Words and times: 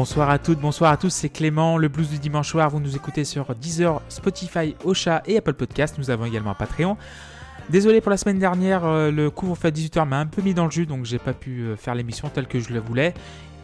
Bonsoir 0.00 0.30
à 0.30 0.38
toutes, 0.38 0.60
bonsoir 0.60 0.92
à 0.92 0.96
tous, 0.96 1.10
c'est 1.12 1.28
Clément, 1.28 1.76
le 1.76 1.88
blues 1.88 2.08
du 2.08 2.18
dimanche 2.18 2.48
soir. 2.48 2.70
Vous 2.70 2.80
nous 2.80 2.96
écoutez 2.96 3.26
sur 3.26 3.54
Deezer, 3.54 4.00
Spotify, 4.08 4.74
Ocha 4.82 5.22
et 5.26 5.36
Apple 5.36 5.52
Podcast. 5.52 5.96
Nous 5.98 6.08
avons 6.08 6.24
également 6.24 6.52
un 6.52 6.54
Patreon. 6.54 6.96
Désolé 7.68 8.00
pour 8.00 8.08
la 8.08 8.16
semaine 8.16 8.38
dernière, 8.38 8.86
euh, 8.86 9.10
le 9.10 9.28
couvre-feu 9.28 9.68
à 9.68 9.70
18h 9.70 10.08
m'a 10.08 10.18
un 10.18 10.24
peu 10.24 10.40
mis 10.40 10.54
dans 10.54 10.64
le 10.64 10.70
jus, 10.70 10.86
donc 10.86 11.04
j'ai 11.04 11.18
pas 11.18 11.34
pu 11.34 11.60
euh, 11.60 11.76
faire 11.76 11.94
l'émission 11.94 12.30
telle 12.30 12.46
que 12.46 12.60
je 12.60 12.72
le 12.72 12.80
voulais. 12.80 13.12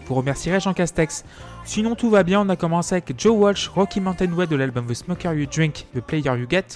Vous 0.04 0.14
remercierai 0.14 0.60
Jean 0.60 0.74
Castex. 0.74 1.24
Sinon 1.64 1.94
tout 1.94 2.10
va 2.10 2.22
bien, 2.22 2.42
on 2.42 2.50
a 2.50 2.56
commencé 2.56 2.96
avec 2.96 3.18
Joe 3.18 3.34
Walsh, 3.34 3.68
Rocky 3.68 4.02
Mountain 4.02 4.34
Way 4.34 4.46
de 4.46 4.56
l'album 4.56 4.86
The 4.86 4.92
Smoker 4.92 5.32
You 5.32 5.46
Drink, 5.46 5.86
The 5.94 6.00
Player 6.00 6.38
You 6.38 6.46
Get. 6.50 6.66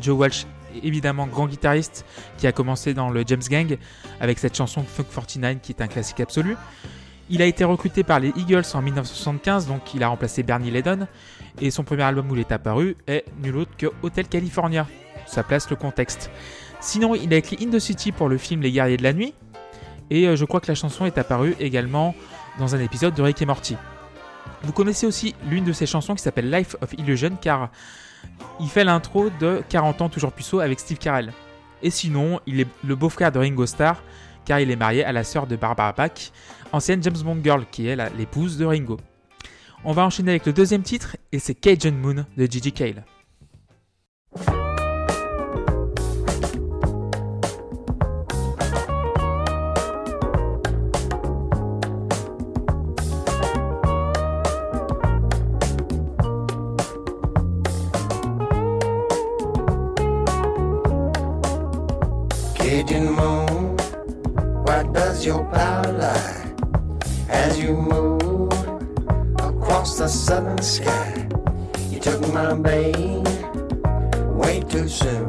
Joe 0.00 0.16
Walsh, 0.16 0.46
évidemment 0.84 1.26
grand 1.26 1.48
guitariste, 1.48 2.04
qui 2.38 2.46
a 2.46 2.52
commencé 2.52 2.94
dans 2.94 3.10
le 3.10 3.24
James 3.26 3.42
Gang 3.50 3.76
avec 4.20 4.38
cette 4.38 4.56
chanson 4.56 4.84
Funk 4.84 5.06
49 5.12 5.56
qui 5.60 5.72
est 5.72 5.82
un 5.82 5.88
classique 5.88 6.20
absolu. 6.20 6.56
Il 7.32 7.42
a 7.42 7.46
été 7.46 7.62
recruté 7.62 8.02
par 8.02 8.18
les 8.18 8.32
Eagles 8.36 8.64
en 8.74 8.82
1975, 8.82 9.68
donc 9.68 9.94
il 9.94 10.02
a 10.02 10.08
remplacé 10.08 10.42
Bernie 10.42 10.72
Ledon. 10.72 11.06
Et 11.60 11.70
son 11.70 11.84
premier 11.84 12.02
album 12.02 12.28
où 12.28 12.34
il 12.34 12.40
est 12.40 12.50
apparu 12.50 12.96
est 13.06 13.24
nul 13.40 13.56
autre 13.56 13.70
que 13.78 13.86
Hotel 14.02 14.26
California. 14.26 14.88
Ça 15.26 15.44
place 15.44 15.70
le 15.70 15.76
contexte. 15.76 16.28
Sinon, 16.80 17.14
il 17.14 17.32
a 17.32 17.36
écrit 17.36 17.56
In 17.62 17.70
the 17.70 17.78
City 17.78 18.10
pour 18.10 18.28
le 18.28 18.36
film 18.36 18.62
Les 18.62 18.72
Guerriers 18.72 18.96
de 18.96 19.04
la 19.04 19.12
Nuit. 19.12 19.32
Et 20.10 20.26
euh, 20.26 20.34
je 20.34 20.44
crois 20.44 20.60
que 20.60 20.66
la 20.66 20.74
chanson 20.74 21.06
est 21.06 21.18
apparue 21.18 21.54
également 21.60 22.16
dans 22.58 22.74
un 22.74 22.80
épisode 22.80 23.14
de 23.14 23.22
Rick 23.22 23.40
et 23.40 23.46
Morty. 23.46 23.76
Vous 24.64 24.72
connaissez 24.72 25.06
aussi 25.06 25.36
l'une 25.48 25.64
de 25.64 25.72
ses 25.72 25.86
chansons 25.86 26.16
qui 26.16 26.22
s'appelle 26.24 26.50
Life 26.50 26.74
of 26.80 26.92
Illusion 26.94 27.38
car 27.40 27.70
il 28.58 28.68
fait 28.68 28.82
l'intro 28.82 29.30
de 29.38 29.62
40 29.68 30.02
ans 30.02 30.08
toujours 30.08 30.32
puceau 30.32 30.58
avec 30.58 30.80
Steve 30.80 30.98
Carell. 30.98 31.32
Et 31.80 31.90
sinon, 31.90 32.40
il 32.46 32.60
est 32.60 32.68
le 32.84 32.96
beau-frère 32.96 33.30
de 33.30 33.38
Ringo 33.38 33.66
Starr 33.66 34.02
car 34.50 34.58
il 34.58 34.68
est 34.72 34.76
marié 34.76 35.04
à 35.04 35.12
la 35.12 35.22
sœur 35.22 35.46
de 35.46 35.54
Barbara 35.54 35.92
Bach, 35.92 36.32
ancienne 36.72 37.00
James 37.04 37.22
Bond 37.22 37.38
Girl 37.40 37.66
qui 37.70 37.86
est 37.86 37.94
l'épouse 38.18 38.58
de 38.58 38.64
Ringo. 38.64 38.96
On 39.84 39.92
va 39.92 40.04
enchaîner 40.04 40.32
avec 40.32 40.44
le 40.44 40.52
deuxième 40.52 40.82
titre 40.82 41.16
et 41.30 41.38
c'est 41.38 41.54
Cajun 41.54 41.92
Moon 41.92 42.26
de 42.36 42.46
Gigi 42.46 42.72
Cale. 42.72 43.04
Does 65.20 65.26
your 65.26 65.44
power 65.52 65.92
lie? 65.92 66.54
As 67.28 67.60
you 67.60 67.76
move 67.76 68.50
across 69.38 69.98
the 69.98 70.08
southern 70.08 70.62
sky, 70.62 71.28
you 71.90 72.00
took 72.00 72.20
my 72.32 72.54
babe 72.54 73.28
way 74.40 74.60
too 74.60 74.88
soon. 74.88 75.28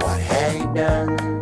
What 0.00 0.18
have 0.18 0.56
you 0.56 0.74
done, 0.74 1.33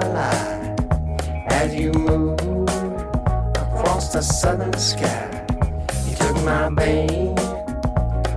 your 0.00 0.14
as 1.50 1.74
you 1.74 1.92
move 1.92 2.38
across 3.56 4.12
the 4.12 4.22
southern 4.22 4.76
sky? 4.78 5.46
You 6.08 6.16
took 6.16 6.36
my 6.44 6.70
babe 6.70 7.38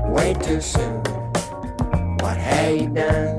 way 0.07 0.33
too 0.41 0.61
soon. 0.61 1.03
What 2.19 2.37
have 2.37 2.75
you 2.75 2.87
done, 2.89 3.37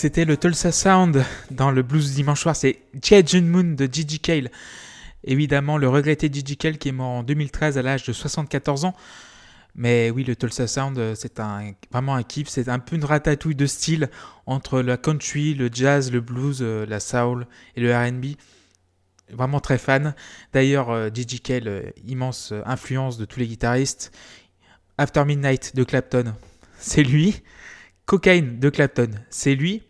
C'était 0.00 0.24
le 0.24 0.38
Tulsa 0.38 0.72
Sound 0.72 1.22
dans 1.50 1.70
le 1.70 1.82
blues 1.82 2.14
dimanche 2.14 2.40
soir, 2.40 2.56
c'est 2.56 2.78
Cajun 3.02 3.42
Moon 3.42 3.74
de 3.74 3.86
Gigi 3.86 4.18
Cale. 4.18 4.50
Évidemment, 5.24 5.76
le 5.76 5.90
regretté 5.90 6.30
Gigi 6.32 6.56
Cale 6.56 6.78
qui 6.78 6.88
est 6.88 6.92
mort 6.92 7.10
en 7.10 7.22
2013 7.22 7.76
à 7.76 7.82
l'âge 7.82 8.04
de 8.04 8.14
74 8.14 8.86
ans. 8.86 8.94
Mais 9.74 10.10
oui, 10.10 10.24
le 10.24 10.36
Tulsa 10.36 10.66
Sound, 10.66 10.98
euh, 10.98 11.14
c'est 11.14 11.40
un, 11.40 11.72
vraiment 11.92 12.14
un 12.14 12.22
kiff. 12.22 12.48
C'est 12.48 12.68
un 12.68 12.78
peu 12.78 12.96
une 12.96 13.04
ratatouille 13.04 13.54
de 13.54 13.66
style 13.66 14.10
entre 14.46 14.80
la 14.80 14.96
country, 14.96 15.54
le 15.54 15.70
jazz, 15.72 16.10
le 16.10 16.20
blues, 16.20 16.58
euh, 16.60 16.84
la 16.86 17.00
soul 17.00 17.46
et 17.76 17.80
le 17.80 17.94
RB. 17.94 18.36
Vraiment 19.32 19.60
très 19.60 19.78
fan. 19.78 20.14
D'ailleurs, 20.52 21.10
Cale, 21.42 21.68
euh, 21.68 21.90
immense 22.06 22.52
euh, 22.52 22.62
influence 22.66 23.18
de 23.18 23.24
tous 23.24 23.38
les 23.38 23.46
guitaristes. 23.46 24.12
After 24.98 25.24
Midnight 25.24 25.74
de 25.76 25.84
Clapton, 25.84 26.34
c'est 26.78 27.02
lui. 27.02 27.42
Cocaine 28.06 28.58
de 28.58 28.70
Clapton, 28.70 29.10
c'est 29.30 29.54
lui. 29.54 29.82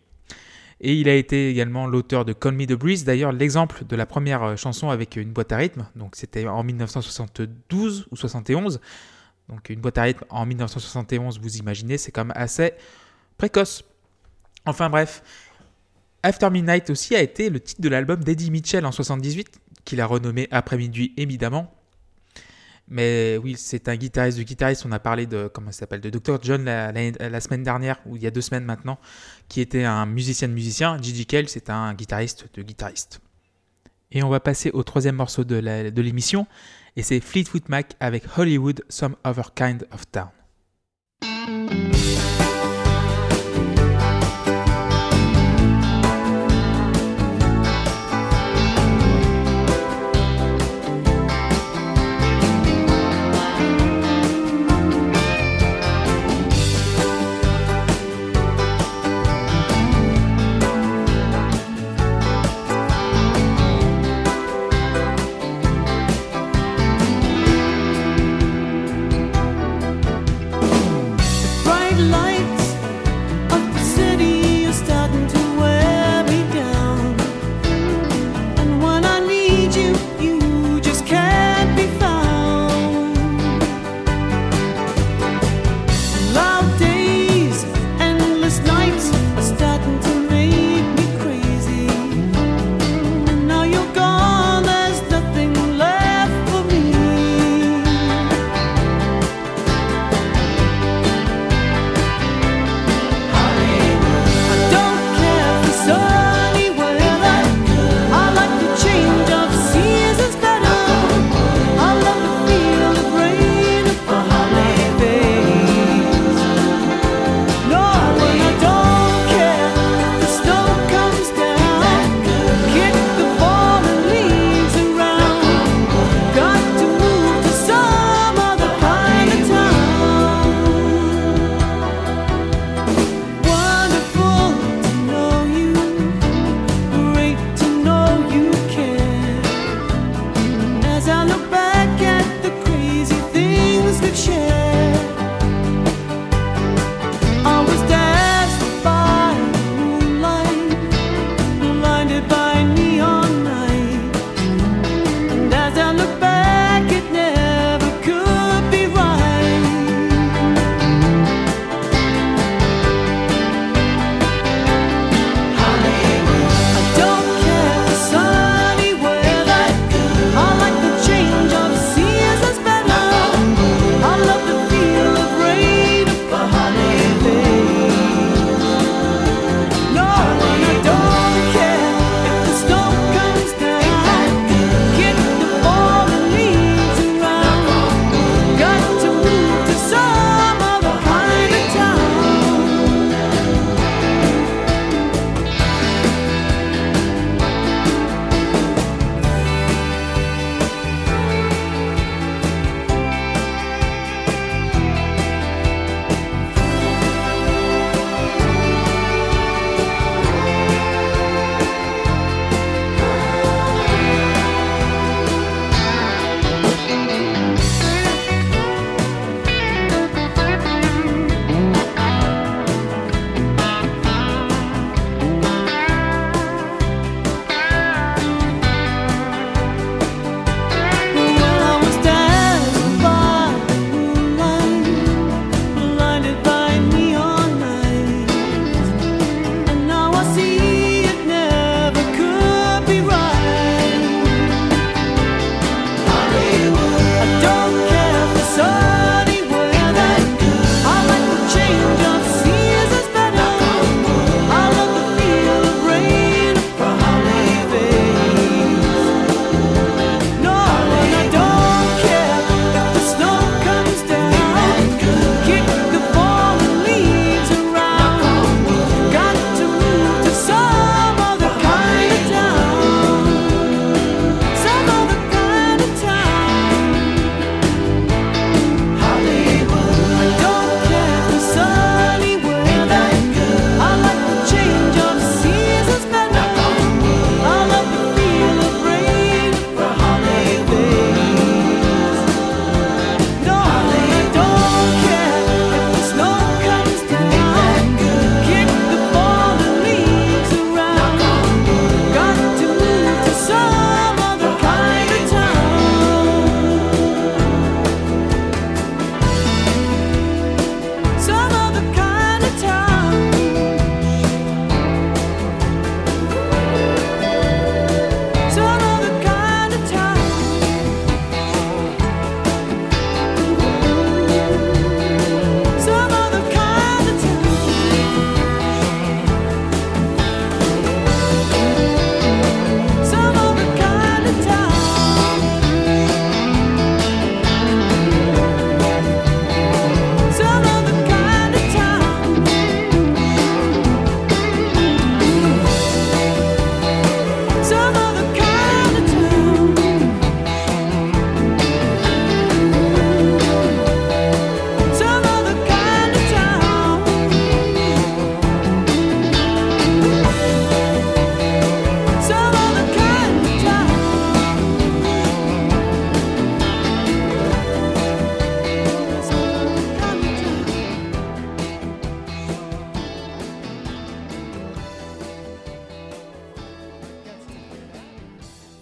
Et 0.79 0.95
il 0.95 1.09
a 1.09 1.15
été 1.15 1.49
également 1.49 1.85
l'auteur 1.85 2.25
de 2.25 2.33
Call 2.33 2.53
Me 2.53 2.65
the 2.65 2.73
Breeze. 2.73 3.03
D'ailleurs, 3.03 3.31
l'exemple 3.31 3.85
de 3.85 3.95
la 3.95 4.05
première 4.05 4.57
chanson 4.57 4.89
avec 4.89 5.15
une 5.15 5.31
boîte 5.31 5.51
à 5.51 5.57
rythme, 5.57 5.87
donc 5.95 6.15
c'était 6.15 6.47
en 6.47 6.63
1972 6.63 8.07
ou 8.09 8.15
71. 8.15 8.79
Donc 9.51 9.69
une 9.69 9.81
boîte 9.81 9.97
à 9.97 10.03
rythme 10.03 10.25
en 10.29 10.45
1971, 10.45 11.39
vous 11.39 11.57
imaginez, 11.57 11.97
c'est 11.97 12.11
quand 12.11 12.25
même 12.25 12.33
assez 12.35 12.73
précoce. 13.37 13.83
Enfin 14.65 14.89
bref, 14.89 15.21
After 16.23 16.49
Midnight 16.49 16.89
aussi 16.89 17.15
a 17.15 17.21
été 17.21 17.49
le 17.49 17.59
titre 17.59 17.81
de 17.81 17.89
l'album 17.89 18.23
d'Eddie 18.23 18.51
Mitchell 18.51 18.85
en 18.85 18.91
78, 18.91 19.59
qu'il 19.85 19.99
a 20.01 20.05
renommé 20.05 20.47
Après 20.51 20.77
Minuit 20.77 21.13
évidemment. 21.17 21.73
Mais 22.87 23.37
oui, 23.41 23.55
c'est 23.57 23.87
un 23.87 23.95
guitariste 23.95 24.37
de 24.37 24.43
guitariste. 24.43 24.85
On 24.85 24.91
a 24.91 24.99
parlé 24.99 25.25
de 25.25 25.49
comment 25.53 25.71
s'appelle 25.71 26.01
de 26.01 26.09
Dr 26.09 26.39
John 26.41 26.65
la, 26.65 26.91
la- 26.91 27.39
semaine 27.39 27.63
dernière 27.63 28.01
ou 28.05 28.17
il 28.17 28.21
y 28.21 28.27
a 28.27 28.31
deux 28.31 28.41
semaines 28.41 28.65
maintenant, 28.65 28.99
qui 29.47 29.61
était 29.61 29.85
un 29.85 30.05
musicien 30.05 30.47
de 30.49 30.53
musicien. 30.53 31.01
Gigi 31.01 31.25
Kell, 31.25 31.47
c'est 31.47 31.69
un 31.69 31.93
guitariste 31.93 32.47
de 32.53 32.61
guitariste. 32.61 33.21
Et 34.11 34.23
on 34.23 34.29
va 34.29 34.41
passer 34.41 34.71
au 34.71 34.83
troisième 34.83 35.15
morceau 35.15 35.45
de 35.45 36.01
l'émission, 36.01 36.47
et 36.95 37.03
c'est 37.03 37.19
Fleetwood 37.19 37.69
Mac 37.69 37.95
avec 37.99 38.23
Hollywood, 38.37 38.83
Some 38.89 39.15
Other 39.23 39.53
Kind 39.53 39.87
of 39.91 40.09
Town. 40.11 40.29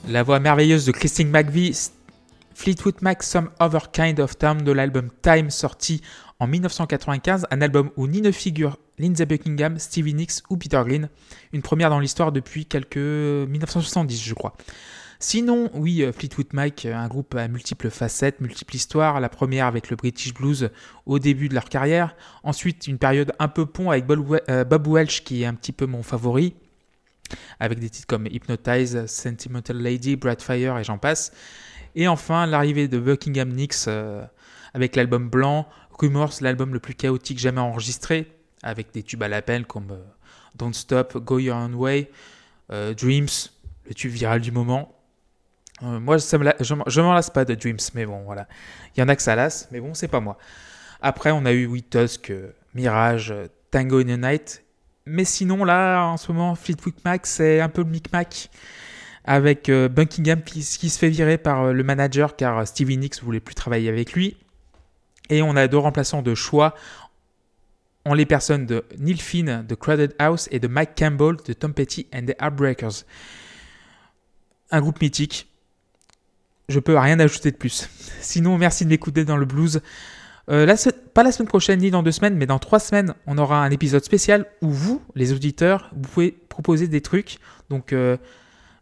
La 0.09 0.23
voix 0.23 0.39
merveilleuse 0.39 0.87
de 0.87 0.91
Christine 0.91 1.29
McVie, 1.29 1.91
Fleetwood 2.55 2.95
Mac 3.01 3.21
Some 3.21 3.51
Other 3.59 3.91
Kind 3.91 4.19
of 4.19 4.39
Time 4.39 4.63
de 4.63 4.71
l'album 4.71 5.09
Time 5.21 5.51
sorti 5.51 6.01
en 6.39 6.47
1995, 6.47 7.45
un 7.51 7.61
album 7.61 7.91
où 7.95 8.07
ni 8.07 8.19
ne 8.19 8.31
figure 8.31 8.79
Lindsey 8.97 9.27
Buckingham, 9.27 9.77
Stevie 9.77 10.15
Nicks 10.15 10.41
ou 10.49 10.57
Peter 10.57 10.81
Green, 10.83 11.09
une 11.53 11.61
première 11.61 11.91
dans 11.91 11.99
l'histoire 11.99 12.31
depuis 12.31 12.65
quelques 12.65 12.97
1970 12.97 14.19
je 14.19 14.33
crois. 14.33 14.57
Sinon, 15.19 15.69
oui, 15.75 16.01
euh, 16.01 16.11
Fleetwood 16.11 16.53
Mac, 16.53 16.85
un 16.85 17.07
groupe 17.07 17.35
à 17.35 17.47
multiples 17.47 17.91
facettes, 17.91 18.41
multiples 18.41 18.77
histoires. 18.77 19.19
La 19.19 19.29
première 19.29 19.67
avec 19.67 19.91
le 19.91 19.95
British 19.95 20.33
Blues 20.33 20.71
au 21.05 21.19
début 21.19 21.49
de 21.49 21.53
leur 21.53 21.65
carrière. 21.65 22.15
Ensuite, 22.41 22.87
une 22.87 22.97
période 22.97 23.33
un 23.37 23.49
peu 23.49 23.67
pont 23.67 23.91
avec 23.91 24.05
euh, 24.09 24.63
Bob 24.63 24.87
Welch 24.87 25.23
qui 25.23 25.43
est 25.43 25.45
un 25.45 25.53
petit 25.53 25.73
peu 25.73 25.85
mon 25.85 26.01
favori. 26.01 26.55
Avec 27.59 27.79
des 27.79 27.89
titres 27.89 28.07
comme 28.07 28.27
Hypnotize, 28.27 29.05
Sentimental 29.05 29.77
Lady, 29.77 30.17
Fire 30.39 30.77
et 30.77 30.83
j'en 30.83 30.97
passe. 30.97 31.31
Et 31.95 32.07
enfin, 32.07 32.45
l'arrivée 32.45 32.87
de 32.87 32.99
Buckingham 32.99 33.49
Nicks 33.49 33.87
euh, 33.87 34.23
avec 34.73 34.95
l'album 34.95 35.29
Blanc, 35.29 35.67
Rumors, 35.99 36.33
l'album 36.41 36.73
le 36.73 36.79
plus 36.79 36.93
chaotique 36.93 37.39
jamais 37.39 37.61
enregistré, 37.61 38.31
avec 38.63 38.91
des 38.93 39.03
tubes 39.03 39.23
à 39.23 39.27
l'appel 39.27 39.65
comme 39.65 39.97
Don't 40.55 40.73
Stop, 40.73 41.17
Go 41.17 41.39
Your 41.39 41.57
Own 41.57 41.75
Way, 41.75 42.11
Dreams, 42.69 43.27
le 43.87 43.93
tube 43.93 44.11
viral 44.11 44.39
du 44.39 44.51
moment. 44.51 44.95
Euh, 45.83 45.99
moi, 45.99 46.17
je, 46.17 47.01
m'en 47.01 47.13
lasse 47.13 47.29
pas 47.29 47.45
de 47.45 47.55
Dreams, 47.55 47.77
mais 47.93 48.05
bon, 48.05 48.23
voilà. 48.23 48.47
Il 48.95 48.99
y 48.99 49.03
en 49.03 49.09
a 49.09 49.15
que 49.15 49.21
ça 49.21 49.35
lasse, 49.35 49.67
mais 49.71 49.79
bon, 49.79 49.93
c'est 49.93 50.07
pas 50.07 50.19
moi. 50.19 50.37
Après, 51.01 51.31
on 51.31 51.45
a 51.45 51.51
eu 51.51 51.65
oui, 51.65 51.83
Tusk, 51.83 52.31
euh, 52.31 52.51
Mirage, 52.73 53.31
euh, 53.31 53.47
Tango 53.71 53.99
in 53.99 54.03
the 54.03 54.19
Night. 54.19 54.63
Mais 55.09 55.25
sinon, 55.25 55.63
là, 55.63 56.05
en 56.05 56.17
ce 56.17 56.31
moment, 56.31 56.55
Fleetwood 56.55 56.95
Mac, 57.03 57.25
c'est 57.25 57.61
un 57.61 57.69
peu 57.69 57.83
le 57.83 57.89
micmac. 57.89 58.49
Avec 59.25 59.69
Buckingham 59.69 60.41
qui, 60.41 60.63
se 60.63 60.97
fait 60.97 61.09
virer 61.09 61.37
par 61.37 61.71
le 61.71 61.83
manager 61.83 62.35
car 62.35 62.65
Stevie 62.65 62.97
Nicks 62.97 63.21
voulait 63.21 63.39
plus 63.39 63.53
travailler 63.53 63.89
avec 63.89 64.13
lui. 64.13 64.37
Et 65.29 65.43
on 65.43 65.55
a 65.55 65.67
deux 65.67 65.77
remplaçants 65.77 66.23
de 66.23 66.33
choix 66.33 66.73
en 68.05 68.15
les 68.15 68.25
personnes 68.25 68.65
de 68.65 68.85
Neil 68.97 69.19
Finn 69.19 69.63
de 69.67 69.75
Crowded 69.75 70.15
House 70.17 70.47
et 70.51 70.59
de 70.59 70.67
Mike 70.67 70.91
Campbell 70.97 71.35
de 71.45 71.53
Tom 71.53 71.73
Petty 71.73 72.07
and 72.11 72.25
the 72.25 72.35
Heartbreakers. 72.41 73.03
Un 74.71 74.81
groupe 74.81 74.99
mythique 74.99 75.49
je 76.69 76.79
peux 76.79 76.97
rien 76.97 77.19
ajouter 77.19 77.51
de 77.51 77.57
plus. 77.57 77.89
Sinon, 78.21 78.57
merci 78.57 78.85
de 78.85 78.89
m'écouter 78.89 79.25
dans 79.25 79.37
le 79.37 79.45
blues. 79.45 79.81
Euh, 80.49 80.75
pas 81.13 81.23
la 81.23 81.31
semaine 81.31 81.47
prochaine 81.47 81.79
ni 81.79 81.91
dans 81.91 82.01
deux 82.01 82.11
semaines, 82.11 82.35
mais 82.35 82.47
dans 82.47 82.59
trois 82.59 82.79
semaines, 82.79 83.13
on 83.27 83.37
aura 83.37 83.63
un 83.63 83.69
épisode 83.69 84.03
spécial 84.03 84.45
où 84.61 84.69
vous, 84.69 85.01
les 85.15 85.31
auditeurs, 85.31 85.91
vous 85.95 86.09
pouvez 86.09 86.31
proposer 86.31 86.87
des 86.87 87.01
trucs. 87.01 87.37
Donc, 87.69 87.93
euh, 87.93 88.17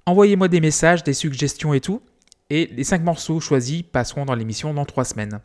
envoyez-moi 0.06 0.48
des 0.48 0.62
messages, 0.62 1.04
des 1.04 1.14
suggestions 1.14 1.74
et 1.74 1.82
tout. 1.82 2.02
Et 2.50 2.68
les 2.68 2.86
cinq 2.86 3.04
morceaux 3.04 3.42
choisis 3.42 3.84
passeront 3.84 4.24
dans 4.24 4.36
l'émission 4.36 4.74
dans 4.74 4.86
trois 4.86 5.04
semaines. 5.04 5.42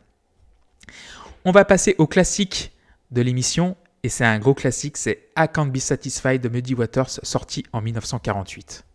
On 1.43 1.51
va 1.51 1.65
passer 1.65 1.95
au 1.97 2.07
classique 2.07 2.71
de 3.11 3.21
l'émission, 3.21 3.75
et 4.03 4.09
c'est 4.09 4.23
un 4.23 4.39
gros 4.39 4.53
classique, 4.53 4.95
c'est 4.95 5.27
I 5.37 5.47
Can't 5.53 5.67
Be 5.67 5.77
Satisfied 5.77 6.41
de 6.41 6.47
Muddy 6.47 6.73
Waters, 6.73 7.19
sorti 7.23 7.65
en 7.73 7.81
1948. 7.81 8.85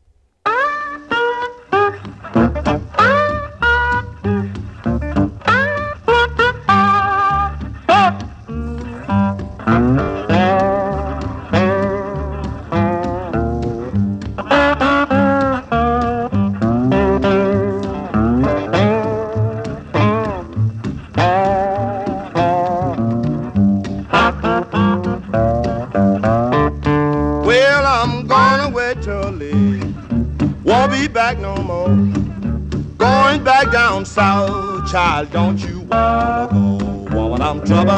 I'm 37.48 37.64
trouble. 37.64 37.90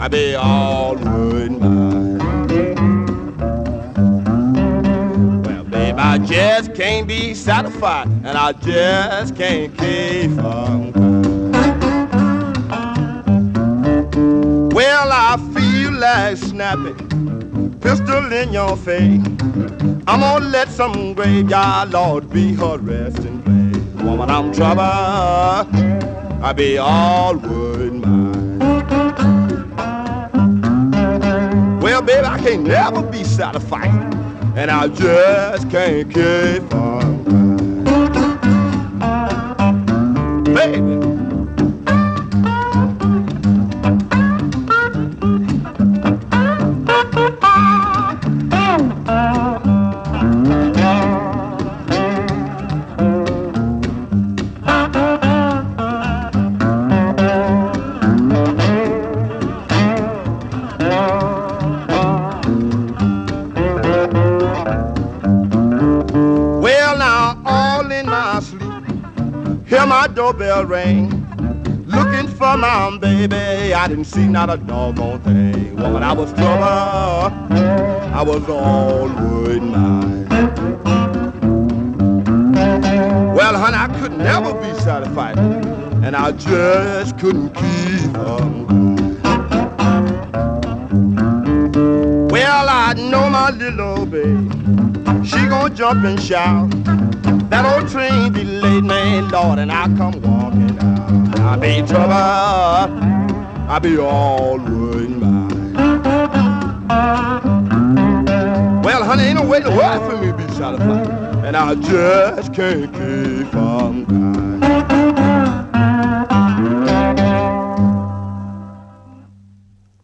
I 0.00 0.08
be 0.10 0.34
all 0.34 0.96
worried 0.96 1.52
mine. 1.52 2.18
Well, 5.42 5.62
babe, 5.62 5.94
I 5.96 6.18
just 6.18 6.74
can't 6.74 7.06
be 7.06 7.32
satisfied, 7.32 8.08
and 8.24 8.36
I 8.36 8.50
just 8.54 9.36
can't 9.36 9.70
keep 9.78 10.32
from 10.32 10.90
Well, 14.70 15.08
I 15.12 15.36
feel 15.54 15.92
like 15.92 16.38
snapping, 16.38 17.78
pistol 17.80 18.32
in 18.32 18.52
your 18.52 18.76
face. 18.76 19.24
I'm 20.08 20.20
gonna 20.22 20.44
let 20.46 20.70
some 20.70 21.14
graveyard 21.14 21.92
lord 21.92 22.30
be 22.30 22.52
her 22.54 22.78
resting 22.78 23.40
place 23.42 24.02
woman, 24.04 24.28
I'm 24.28 24.52
trouble. 24.52 26.25
I 26.46 26.52
be 26.52 26.78
all 26.78 27.34
worried 27.38 27.94
mine. 27.94 28.60
Well, 31.80 32.02
baby, 32.02 32.24
I 32.24 32.38
can't 32.38 32.62
never 32.62 33.02
be 33.02 33.24
satisfied, 33.24 33.90
and 34.54 34.70
I 34.70 34.86
just 34.86 35.68
can't 35.68 36.08
keep 36.08 36.72
on. 36.72 37.24
Baby. 40.44 40.95
Doorbell 70.26 70.64
ring. 70.64 71.08
Looking 71.86 72.26
for 72.26 72.56
my 72.56 72.98
baby, 72.98 73.72
I 73.72 73.86
didn't 73.86 74.06
see 74.06 74.26
not 74.26 74.50
a 74.50 74.56
doggone 74.56 75.20
thing. 75.20 75.76
Woman, 75.76 76.02
I 76.02 76.12
was 76.12 76.32
trouble, 76.32 76.64
I 76.64 78.24
was 78.26 78.48
all 78.48 79.06
worried 79.06 79.62
mine. 79.62 80.28
Well, 83.36 83.56
honey, 83.56 83.76
I 83.76 83.86
could 84.00 84.18
never 84.18 84.52
be 84.54 84.74
satisfied, 84.80 85.38
and 85.38 86.16
I 86.16 86.32
just 86.32 87.16
couldn't 87.20 87.50
keep 87.50 88.18
on. 88.18 88.66
Well, 92.28 92.66
I 92.68 92.94
know 92.94 93.30
my 93.30 93.50
little 93.50 94.06
baby, 94.06 94.50
she 95.24 95.46
gonna 95.46 95.72
jump 95.72 96.04
and 96.04 96.20
shout. 96.20 97.05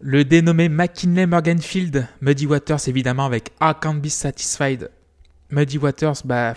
Le 0.00 0.24
dénommé 0.24 0.68
McKinley 0.68 1.26
Morganfield, 1.26 2.06
Muddy 2.20 2.46
Waters 2.46 2.86
évidemment 2.86 3.24
avec 3.24 3.50
I 3.60 3.72
Can't 3.80 3.94
Be 3.94 4.08
Satisfied. 4.08 4.90
Muddy 5.50 5.78
Waters, 5.78 6.16
bah 6.24 6.54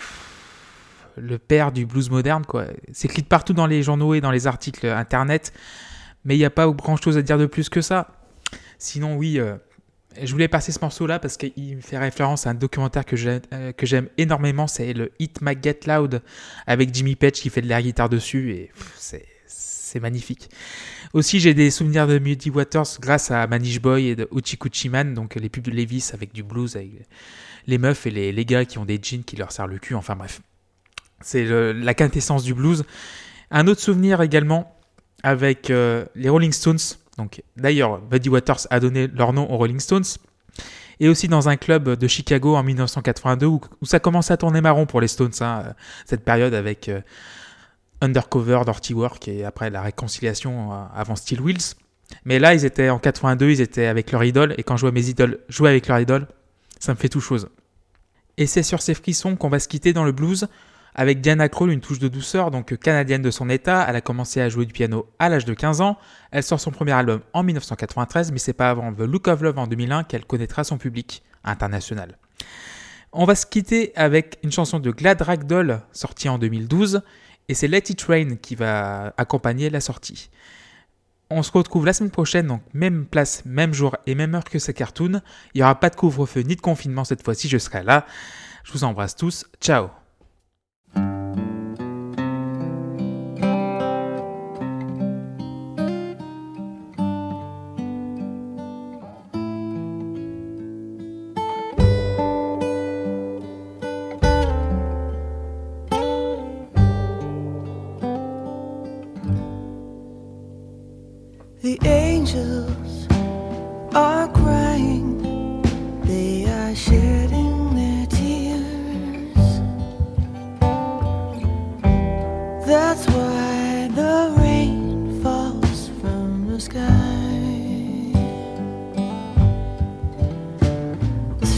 le 1.16 1.38
père 1.38 1.72
du 1.72 1.86
blues 1.86 2.10
moderne, 2.10 2.44
quoi. 2.46 2.66
C'est 2.92 3.08
écrit 3.08 3.22
partout 3.22 3.52
dans 3.52 3.66
les 3.66 3.82
journaux 3.82 4.14
et 4.14 4.20
dans 4.20 4.30
les 4.30 4.46
articles 4.46 4.86
internet, 4.86 5.52
mais 6.24 6.34
il 6.36 6.38
n'y 6.38 6.44
a 6.44 6.50
pas 6.50 6.68
grand 6.68 6.96
chose 6.96 7.16
à 7.16 7.22
dire 7.22 7.38
de 7.38 7.46
plus 7.46 7.68
que 7.68 7.80
ça. 7.80 8.08
Sinon, 8.78 9.16
oui, 9.16 9.38
euh, 9.38 9.56
je 10.22 10.30
voulais 10.32 10.48
passer 10.48 10.72
ce 10.72 10.78
morceau-là 10.80 11.18
parce 11.18 11.36
qu'il 11.36 11.80
fait 11.82 11.98
référence 11.98 12.46
à 12.46 12.50
un 12.50 12.54
documentaire 12.54 13.04
que 13.04 13.16
j'aime, 13.16 13.40
euh, 13.52 13.72
que 13.72 13.86
j'aime 13.86 14.08
énormément, 14.18 14.66
c'est 14.66 14.92
le 14.92 15.12
Hit 15.18 15.40
My 15.42 15.54
Get 15.60 15.80
Loud 15.86 16.22
avec 16.66 16.94
Jimmy 16.94 17.16
Page 17.16 17.32
qui 17.32 17.50
fait 17.50 17.62
de 17.62 17.68
l'air 17.68 17.82
guitare 17.82 18.08
dessus 18.08 18.52
et 18.52 18.70
c'est, 18.96 19.24
magnifique. 19.98 20.50
Aussi, 21.14 21.40
j'ai 21.40 21.54
des 21.54 21.70
souvenirs 21.70 22.06
de 22.06 22.18
Muddy 22.18 22.50
Waters 22.50 22.98
grâce 23.00 23.30
à 23.30 23.46
Manish 23.46 23.80
Boy 23.80 24.08
et 24.08 24.14
de 24.14 24.28
Uchi 24.30 24.90
Man, 24.90 25.14
donc 25.14 25.36
les 25.36 25.48
pubs 25.48 25.64
de 25.64 25.70
Levis 25.70 26.10
avec 26.12 26.34
du 26.34 26.42
blues, 26.42 26.76
avec 26.76 26.90
les 27.66 27.78
meufs 27.78 28.06
et 28.06 28.10
les, 28.10 28.30
les 28.30 28.44
gars 28.44 28.66
qui 28.66 28.76
ont 28.76 28.84
des 28.84 29.00
jeans 29.02 29.24
qui 29.24 29.36
leur 29.36 29.52
serrent 29.52 29.68
le 29.68 29.78
cul, 29.78 29.94
enfin 29.94 30.14
bref 30.14 30.42
C'est 31.20 31.44
la 31.44 31.94
quintessence 31.94 32.44
du 32.44 32.54
blues. 32.54 32.84
Un 33.50 33.66
autre 33.68 33.80
souvenir 33.80 34.20
également 34.20 34.76
avec 35.22 35.70
euh, 35.70 36.04
les 36.14 36.28
Rolling 36.28 36.52
Stones. 36.52 36.78
Donc, 37.18 37.42
d'ailleurs, 37.56 38.00
Buddy 38.00 38.28
Waters 38.28 38.66
a 38.70 38.80
donné 38.80 39.06
leur 39.08 39.32
nom 39.32 39.50
aux 39.50 39.56
Rolling 39.56 39.80
Stones. 39.80 40.04
Et 40.98 41.08
aussi 41.08 41.28
dans 41.28 41.48
un 41.48 41.56
club 41.56 41.90
de 41.90 42.08
Chicago 42.08 42.56
en 42.56 42.62
1982 42.62 43.46
où, 43.46 43.60
ça 43.82 44.00
commençait 44.00 44.32
à 44.32 44.36
tourner 44.36 44.60
marron 44.60 44.86
pour 44.86 45.00
les 45.00 45.08
Stones. 45.08 45.32
hein, 45.40 45.62
euh, 45.66 45.72
cette 46.06 46.24
période 46.24 46.54
avec 46.54 46.88
euh, 46.88 47.00
Undercover, 48.00 48.60
Dirty 48.64 48.94
Work 48.94 49.28
et 49.28 49.44
après 49.44 49.70
la 49.70 49.82
réconciliation 49.82 50.72
avant 50.94 51.16
Steel 51.16 51.40
Wheels. 51.40 51.74
Mais 52.24 52.38
là, 52.38 52.54
ils 52.54 52.64
étaient 52.64 52.88
en 52.88 52.98
82, 52.98 53.50
ils 53.50 53.60
étaient 53.60 53.86
avec 53.86 54.12
leur 54.12 54.22
idole. 54.24 54.54
Et 54.58 54.62
quand 54.62 54.76
je 54.76 54.82
vois 54.82 54.92
mes 54.92 55.08
idoles 55.08 55.40
jouer 55.48 55.70
avec 55.70 55.88
leur 55.88 55.98
idole, 55.98 56.28
ça 56.78 56.92
me 56.92 56.98
fait 56.98 57.08
tout 57.08 57.20
chose. 57.20 57.48
Et 58.36 58.46
c'est 58.46 58.62
sur 58.62 58.82
ces 58.82 58.94
frissons 58.94 59.36
qu'on 59.36 59.48
va 59.48 59.58
se 59.58 59.68
quitter 59.68 59.92
dans 59.92 60.04
le 60.04 60.12
blues 60.12 60.46
avec 60.96 61.20
Diana 61.20 61.50
Krall, 61.50 61.70
une 61.70 61.82
touche 61.82 61.98
de 61.98 62.08
douceur, 62.08 62.50
donc 62.50 62.74
canadienne 62.78 63.20
de 63.20 63.30
son 63.30 63.50
état. 63.50 63.84
Elle 63.86 63.96
a 63.96 64.00
commencé 64.00 64.40
à 64.40 64.48
jouer 64.48 64.64
du 64.64 64.72
piano 64.72 65.06
à 65.18 65.28
l'âge 65.28 65.44
de 65.44 65.52
15 65.52 65.82
ans. 65.82 65.98
Elle 66.30 66.42
sort 66.42 66.58
son 66.58 66.70
premier 66.70 66.92
album 66.92 67.20
en 67.34 67.42
1993, 67.42 68.32
mais 68.32 68.38
c'est 68.38 68.54
pas 68.54 68.70
avant 68.70 68.92
The 68.94 69.00
Look 69.00 69.28
of 69.28 69.42
Love 69.42 69.58
en 69.58 69.66
2001 69.66 70.04
qu'elle 70.04 70.24
connaîtra 70.24 70.64
son 70.64 70.78
public 70.78 71.22
international. 71.44 72.16
On 73.12 73.26
va 73.26 73.34
se 73.34 73.44
quitter 73.44 73.92
avec 73.94 74.38
une 74.42 74.50
chanson 74.50 74.80
de 74.80 74.90
Glad 74.90 75.20
Ragdoll 75.20 75.80
sortie 75.92 76.30
en 76.30 76.38
2012 76.38 77.02
et 77.48 77.54
c'est 77.54 77.68
Let 77.68 77.84
It 77.90 78.02
Rain 78.02 78.36
qui 78.40 78.54
va 78.54 79.12
accompagner 79.18 79.68
la 79.68 79.80
sortie. 79.80 80.30
On 81.28 81.42
se 81.42 81.52
retrouve 81.52 81.84
la 81.84 81.92
semaine 81.92 82.10
prochaine, 82.10 82.46
donc 82.46 82.62
même 82.72 83.04
place, 83.04 83.44
même 83.44 83.74
jour 83.74 83.96
et 84.06 84.14
même 84.14 84.34
heure 84.34 84.44
que 84.44 84.58
ce 84.58 84.72
cartoon. 84.72 85.20
Il 85.52 85.58
n'y 85.58 85.62
aura 85.62 85.78
pas 85.78 85.90
de 85.90 85.96
couvre-feu 85.96 86.40
ni 86.40 86.56
de 86.56 86.60
confinement 86.62 87.04
cette 87.04 87.22
fois-ci, 87.22 87.48
je 87.48 87.58
serai 87.58 87.82
là. 87.82 88.06
Je 88.64 88.72
vous 88.72 88.84
embrasse 88.84 89.14
tous, 89.14 89.44
ciao 89.60 89.88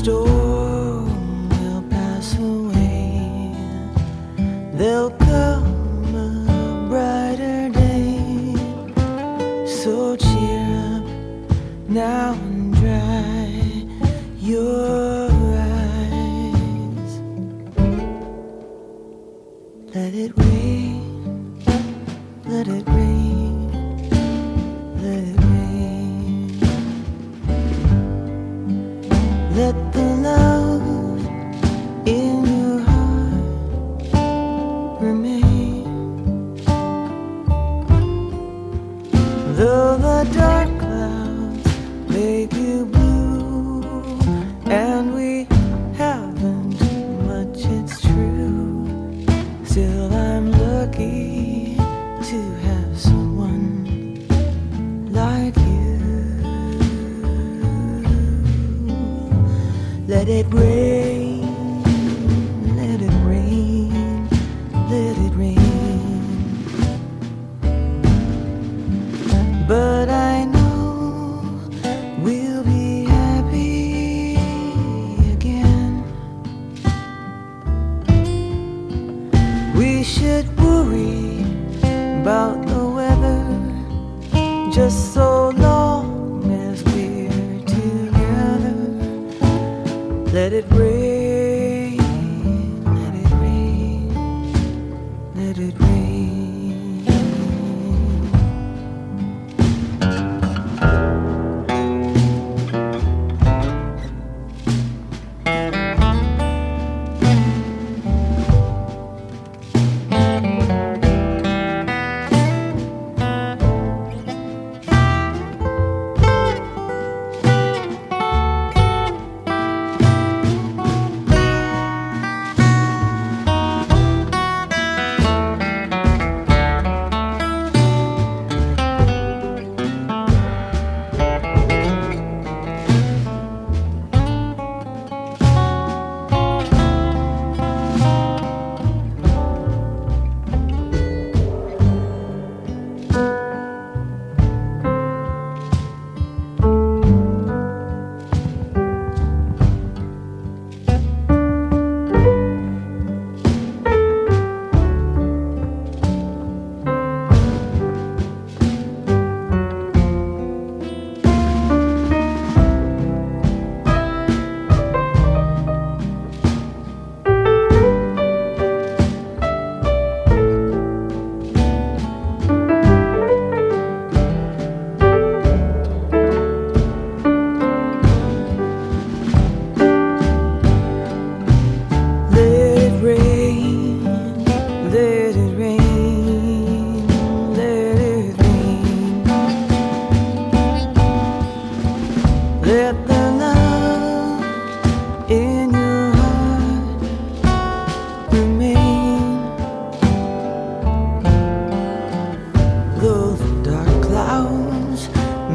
The 0.08 0.37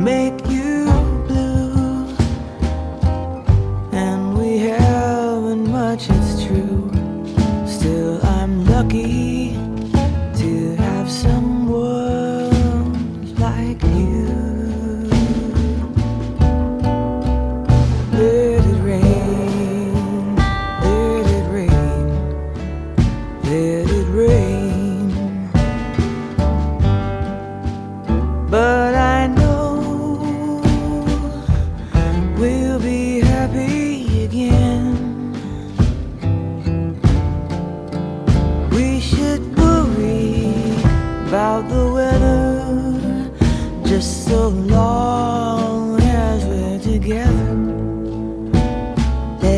make 0.04 0.53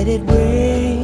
let 0.05 0.21
it 0.21 0.29
rain. 0.29 0.94